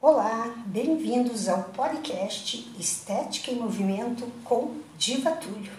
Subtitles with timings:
[0.00, 5.72] Olá, bem-vindos ao podcast Estética em Movimento com Diva Túlio.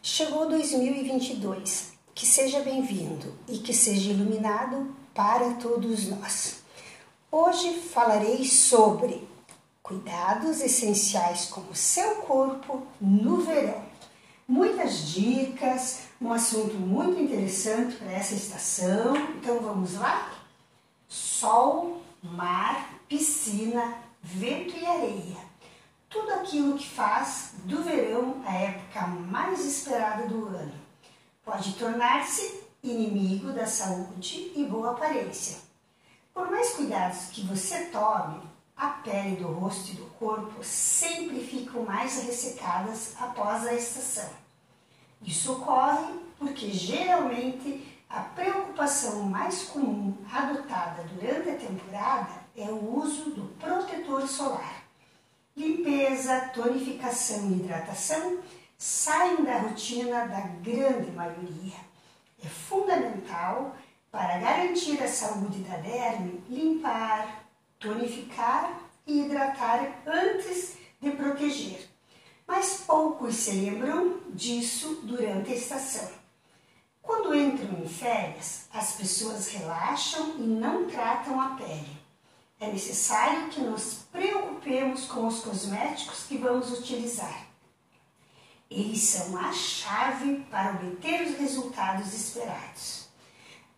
[0.00, 6.62] Chegou 2022, que seja bem-vindo e que seja iluminado para todos nós.
[7.28, 9.26] Hoje falarei sobre
[9.82, 13.82] cuidados essenciais com o seu corpo no verão.
[14.46, 19.16] Muitas dicas, um assunto muito interessante para essa estação.
[19.40, 20.38] Então vamos lá?
[21.08, 25.36] Sol, mar, piscina, vento e areia.
[26.08, 30.74] Tudo aquilo que faz do verão a época mais esperada do ano.
[31.44, 35.58] Pode tornar-se inimigo da saúde e boa aparência.
[36.34, 38.40] Por mais cuidados que você tome,
[38.76, 44.30] a pele do rosto e do corpo sempre ficam mais ressecadas após a estação.
[45.22, 53.30] Isso ocorre porque geralmente a preocupação mais comum adotada durante a temporada é o uso
[53.30, 54.82] do protetor solar.
[55.56, 58.40] Limpeza, tonificação e hidratação
[58.76, 61.76] saem da rotina da grande maioria.
[62.44, 63.76] É fundamental
[64.10, 67.44] para garantir a saúde da derme limpar,
[67.78, 71.88] tonificar e hidratar antes de proteger.
[72.44, 76.19] Mas poucos se lembram disso durante a estação.
[77.02, 82.00] Quando entram em férias, as pessoas relaxam e não tratam a pele.
[82.60, 87.46] É necessário que nos preocupemos com os cosméticos que vamos utilizar.
[88.70, 93.08] Eles são a chave para obter os resultados esperados.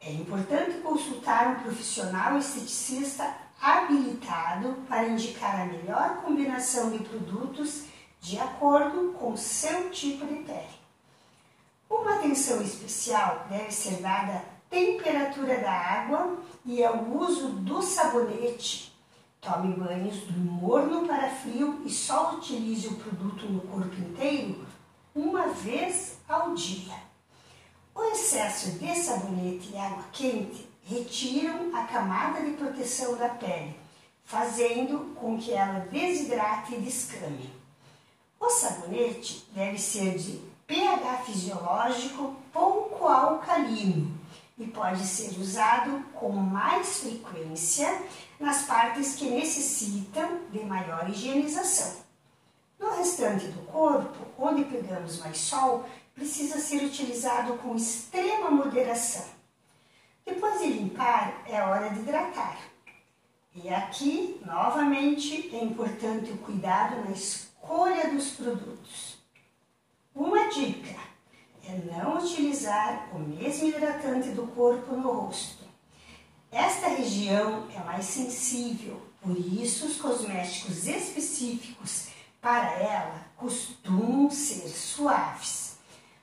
[0.00, 7.84] É importante consultar um profissional esteticista habilitado para indicar a melhor combinação de produtos
[8.20, 10.81] de acordo com seu tipo de pele.
[11.92, 18.96] Uma atenção especial deve ser dada à temperatura da água e ao uso do sabonete.
[19.42, 24.66] Tome banhos do morno para frio e só utilize o produto no corpo inteiro
[25.14, 26.94] uma vez ao dia.
[27.94, 33.78] O excesso de sabonete e água quente retiram a camada de proteção da pele,
[34.24, 37.52] fazendo com que ela desidrate e descame.
[38.40, 44.18] O sabonete deve ser de pH fisiológico pouco alcalino
[44.58, 48.02] e pode ser usado com mais frequência
[48.40, 52.00] nas partes que necessitam de maior higienização.
[52.80, 55.84] No restante do corpo, onde pegamos mais sol,
[56.14, 59.26] precisa ser utilizado com extrema moderação.
[60.24, 62.56] Depois de limpar, é hora de hidratar.
[63.54, 69.21] E aqui, novamente, é importante o cuidado na escolha dos produtos.
[70.14, 71.00] Uma dica
[71.66, 75.64] é não utilizar o mesmo hidratante do corpo no rosto.
[76.50, 82.08] Esta região é mais sensível, por isso os cosméticos específicos
[82.42, 85.78] para ela costumam ser suaves.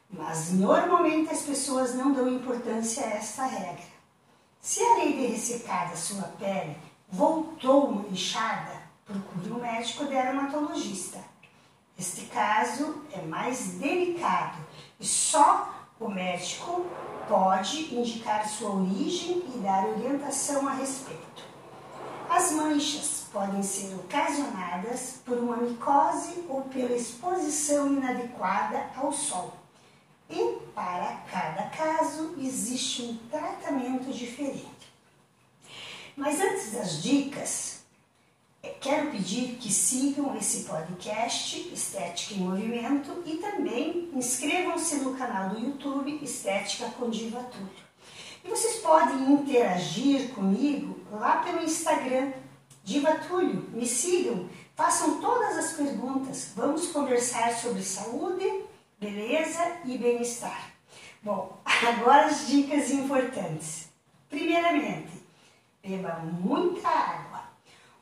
[0.08, 3.90] Mas normalmente as pessoas não dão importância a esta regra.
[4.62, 6.78] Se a areia ressecar a sua pele
[7.12, 11.20] voltou manchada, procure um médico dermatologista.
[12.00, 14.58] Este caso é mais delicado
[14.98, 16.86] e só o médico
[17.28, 21.44] pode indicar sua origem e dar orientação a respeito.
[22.30, 29.58] As manchas podem ser ocasionadas por uma micose ou pela exposição inadequada ao sol.
[30.30, 34.94] E para cada caso existe um tratamento diferente.
[36.16, 37.78] Mas antes das dicas,
[38.81, 45.59] quero pedir que sigam esse podcast Estética em Movimento e também inscrevam-se no canal do
[45.59, 47.90] YouTube Estética com Diva Túlio.
[48.44, 52.31] E vocês podem interagir comigo lá pelo Instagram
[52.84, 53.70] Diva Túlio.
[53.72, 56.52] Me sigam, façam todas as perguntas.
[56.56, 58.66] Vamos conversar sobre saúde,
[59.00, 60.72] beleza e bem-estar.
[61.22, 63.90] Bom, agora as dicas importantes.
[64.29, 65.11] Primeiramente,
[65.84, 67.28] beba muita água.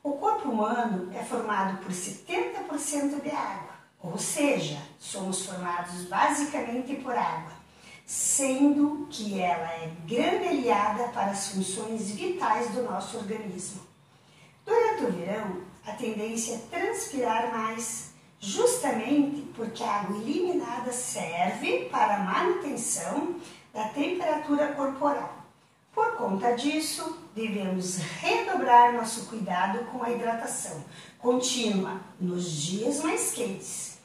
[0.07, 7.11] O corpo humano é formado por 70% de água, ou seja, somos formados basicamente por
[7.11, 7.51] água,
[8.05, 13.81] sendo que ela é grande aliada para as funções vitais do nosso organismo.
[14.65, 22.15] Durante o verão, a tendência é transpirar mais, justamente porque a água eliminada serve para
[22.15, 23.35] a manutenção
[23.73, 25.36] da temperatura corporal.
[25.97, 30.85] Por conta disso, devemos redobrar nosso cuidado com a hidratação
[31.17, 33.97] contínua nos dias mais quentes.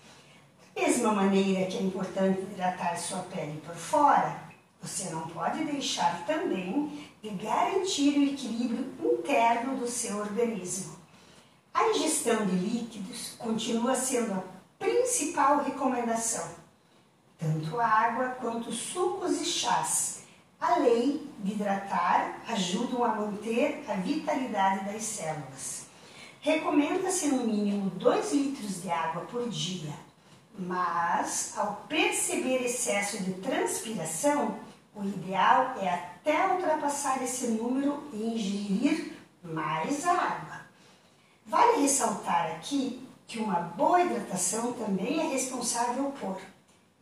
[0.74, 4.40] Da mesma maneira que é importante hidratar sua pele por fora,
[4.80, 10.96] você não pode deixar também de garantir o equilíbrio interno do seu organismo.
[11.74, 14.42] A ingestão de líquidos continua sendo a
[14.78, 16.54] principal recomendação.
[17.38, 20.21] Tanto água quanto sucos e chás,
[20.62, 25.86] além de hidratar, ajudam a manter a vitalidade das células.
[26.40, 29.92] Recomenda-se no mínimo 2 litros de água por dia,
[30.56, 34.56] mas ao perceber excesso de transpiração,
[34.94, 40.62] o ideal é até ultrapassar esse número e ingerir mais água.
[41.44, 46.38] Vale ressaltar aqui que uma boa hidratação também é responsável por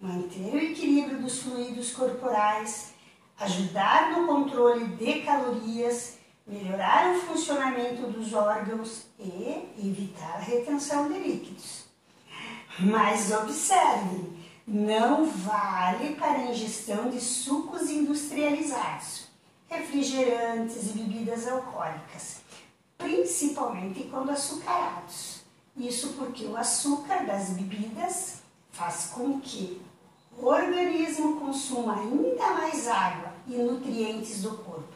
[0.00, 2.94] manter o equilíbrio dos fluidos corporais,
[3.40, 11.18] ajudar no controle de calorias, melhorar o funcionamento dos órgãos e evitar a retenção de
[11.18, 11.86] líquidos.
[12.78, 14.30] Mas observe,
[14.66, 19.28] não vale para a ingestão de sucos industrializados,
[19.68, 22.42] refrigerantes e bebidas alcoólicas,
[22.98, 25.40] principalmente quando açucarados.
[25.76, 29.80] Isso porque o açúcar das bebidas faz com que
[30.36, 34.94] o organismo consuma ainda mais água e nutrientes do corpo.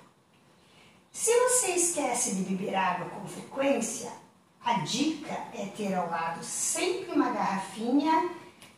[1.10, 4.10] Se você esquece de beber água com frequência,
[4.64, 8.30] a dica é ter ao lado sempre uma garrafinha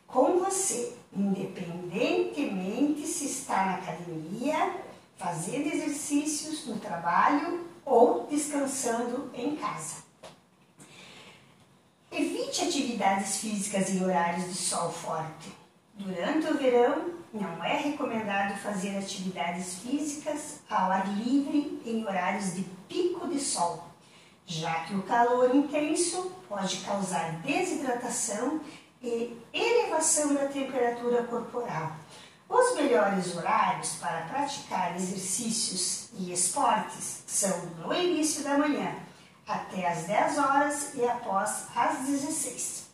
[0.06, 4.75] com você, independentemente se está na academia,
[5.17, 10.05] fazendo exercícios no trabalho ou descansando em casa.
[12.11, 15.56] Evite atividades físicas em horários de sol forte.
[15.98, 22.62] Durante o verão, não é recomendado fazer atividades físicas ao ar livre em horários de
[22.87, 23.88] pico de sol,
[24.44, 28.60] já que o calor intenso pode causar desidratação
[29.02, 31.93] e elevação da temperatura corporal.
[32.46, 38.94] Os melhores horários para praticar exercícios e esportes são no início da manhã,
[39.49, 42.87] até às 10 horas e após às 16.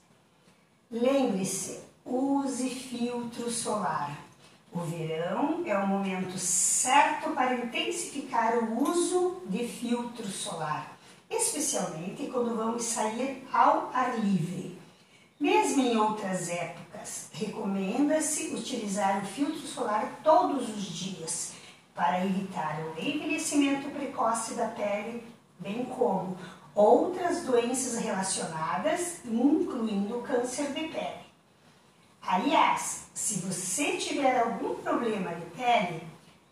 [0.90, 4.18] Lembre-se, use filtro solar.
[4.72, 10.96] O verão é o momento certo para intensificar o uso de filtro solar,
[11.30, 14.78] especialmente quando vamos sair ao ar livre.
[15.38, 21.52] Mesmo em outras épocas, recomenda-se utilizar o filtro solar todos os dias
[21.94, 25.22] para evitar o envelhecimento precoce da pele,
[25.58, 26.38] bem como
[26.74, 31.31] outras doenças relacionadas, incluindo o câncer de pele.
[32.26, 36.02] Aliás, se você tiver algum problema de pele,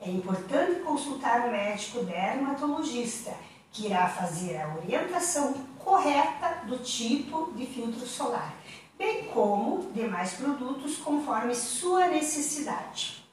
[0.01, 3.33] é importante consultar o médico dermatologista,
[3.71, 8.55] que irá fazer a orientação correta do tipo de filtro solar
[9.01, 13.25] bem como demais produtos conforme sua necessidade.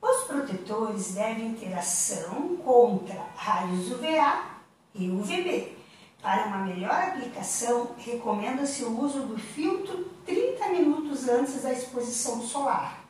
[0.00, 4.44] Os protetores devem ter ação contra raios UVA
[4.94, 5.76] e UVB.
[6.22, 13.04] Para uma melhor aplicação, recomenda-se o uso do filtro 30 minutos antes da exposição solar,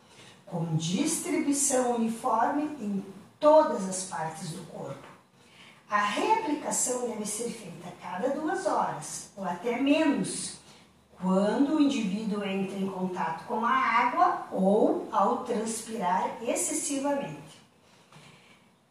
[0.47, 3.05] com distribuição uniforme em
[3.38, 5.06] todas as partes do corpo.
[5.91, 10.55] A reaplicação deve ser feita a cada duas horas, ou até menos,
[11.20, 17.60] quando o indivíduo entra em contato com a água ou ao transpirar excessivamente.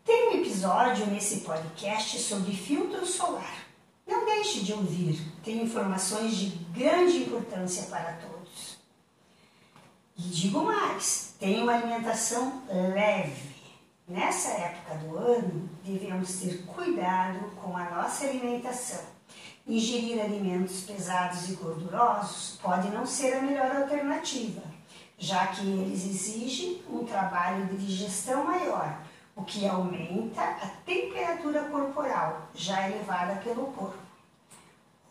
[0.06, 3.61] Tem um episódio nesse podcast sobre filtro solar.
[4.12, 8.78] Não deixe de ouvir, tem informações de grande importância para todos.
[10.18, 12.62] E digo mais, tem uma alimentação
[12.94, 13.52] leve.
[14.08, 19.12] Nessa época do ano, devemos ter cuidado com a nossa alimentação
[19.68, 24.64] Ingerir alimentos pesados e gordurosos pode não ser a melhor alternativa,
[25.20, 29.00] já que eles exigem um trabalho de digestão maior,
[29.42, 33.98] o que aumenta a temperatura corporal, já elevada pelo corpo.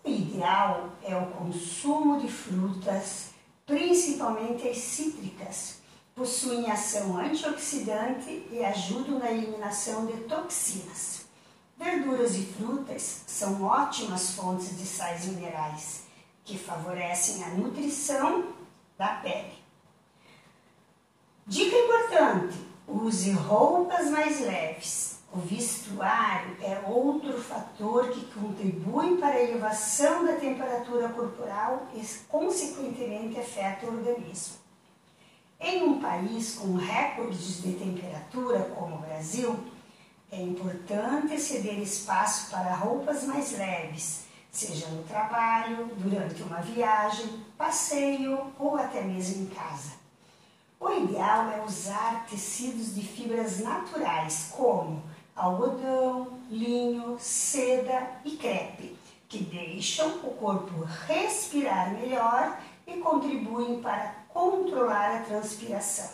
[0.05, 3.31] O ideal é o consumo de frutas,
[3.67, 5.81] principalmente as cítricas.
[6.15, 11.27] Possuem ação antioxidante e ajudam na eliminação de toxinas.
[11.77, 16.05] Verduras e frutas são ótimas fontes de sais minerais
[16.45, 18.53] que favorecem a nutrição
[18.99, 19.59] da pele.
[21.47, 22.59] Dica importante:
[22.91, 25.21] use roupas mais leves.
[25.33, 33.39] O vestuário é outro fator que contribui para a elevação da temperatura corporal e, consequentemente,
[33.39, 34.57] afeta o organismo.
[35.61, 39.57] Em um país com recordes de temperatura como o Brasil,
[40.33, 48.53] é importante ceder espaço para roupas mais leves, seja no trabalho, durante uma viagem, passeio
[48.59, 49.93] ou até mesmo em casa.
[50.81, 55.03] O ideal é usar tecidos de fibras naturais, como
[55.37, 58.97] algodão, linho, seda e crepe,
[59.29, 66.13] que deixam o corpo respirar melhor e contribuem para controlar a transpiração.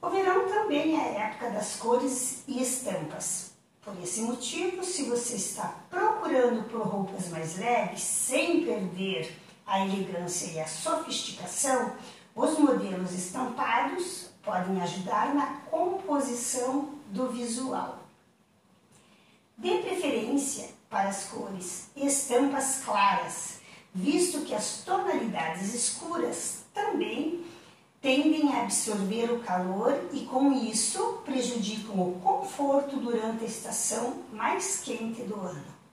[0.00, 3.54] O verão também é a época das cores e estampas.
[3.82, 9.34] Por esse motivo, se você está procurando por roupas mais leves, sem perder
[9.66, 11.92] a elegância e a sofisticação,
[12.34, 18.00] os modelos estampados podem ajudar na composição do visual.
[19.56, 23.60] Dê preferência para as cores e estampas claras,
[23.94, 27.44] visto que as tonalidades escuras também
[28.02, 34.80] tendem a absorver o calor e, com isso, prejudicam o conforto durante a estação mais
[34.80, 35.83] quente do ano.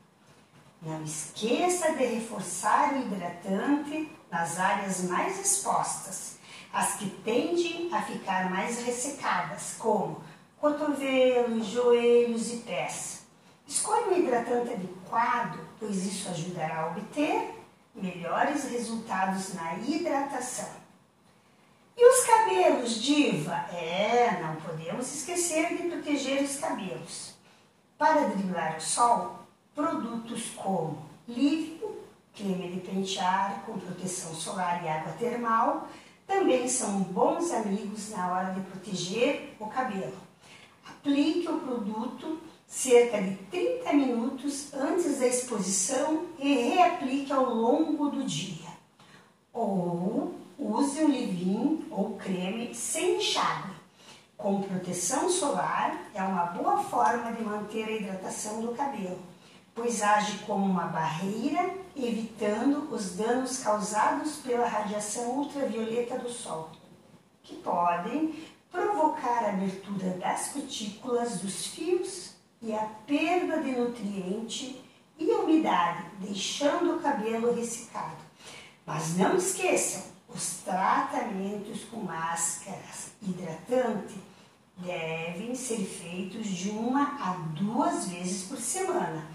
[0.82, 6.40] Não esqueça de reforçar o hidratante nas áreas mais expostas,
[6.74, 10.24] as que tendem a ficar mais ressecadas, como
[10.60, 13.22] cotovelos, joelhos e pés.
[13.68, 17.54] Escolha um hidratante adequado, pois isso ajudará a obter
[17.94, 20.70] melhores resultados na hidratação.
[21.96, 23.54] E os cabelos, diva?
[23.72, 27.36] É, não podemos esquecer de proteger os cabelos.
[28.00, 29.41] Para driblar o sol,
[29.76, 30.98] produtos como
[31.28, 31.80] Living,
[32.36, 35.88] creme de pentear com proteção solar e água termal,
[36.28, 40.18] também são bons amigos na hora de proteger o cabelo.
[40.88, 48.24] Aplique o produto cerca de 30 minutos antes da exposição e reaplique ao longo do
[48.24, 48.70] dia.
[49.54, 53.74] Ou use um leave ou creme sem enxágue.
[54.38, 59.20] Com proteção solar, é uma boa forma de manter a hidratação do cabelo,
[59.74, 66.72] pois age como uma barreira, evitando os danos causados pela radiação ultravioleta do sol,
[67.44, 68.34] que podem
[68.72, 74.82] provocar a abertura das cutículas dos fios e a perda de nutriente
[75.18, 78.22] e umidade, deixando o cabelo ressecado.
[78.86, 84.16] Mas não esqueçam, os tratamentos com máscaras hidratante
[84.78, 89.28] devem ser feitos de uma a duas vezes por semana,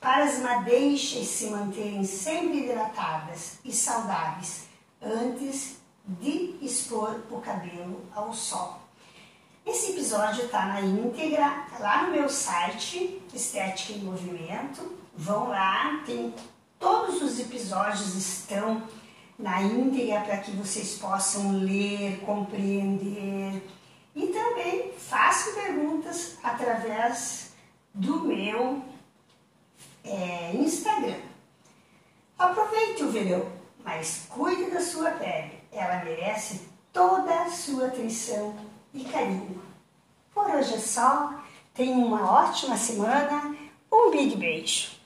[0.00, 4.66] para as madeixas se manterem sempre hidratadas e saudáveis
[5.02, 8.80] antes de expor o cabelo ao sol.
[9.66, 14.96] Esse episódio está na íntegra lá no meu site Estética em Movimento.
[15.14, 16.32] Vão lá, tem
[16.78, 18.82] todos os episódios estão
[19.38, 23.62] na íntegra para que vocês possam ler, compreender
[24.14, 27.52] e também façam perguntas através
[27.92, 28.82] do meu
[30.08, 31.20] é, Instagram.
[32.38, 33.46] Aproveite o verão,
[33.84, 38.54] mas cuide da sua pele, ela merece toda a sua atenção
[38.94, 39.62] e carinho.
[40.32, 41.42] Por hoje é só,
[41.74, 43.56] tenha uma ótima semana,
[43.90, 44.97] um big beijo!